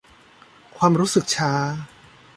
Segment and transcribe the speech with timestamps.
[0.77, 1.51] ความรู้สึกช้า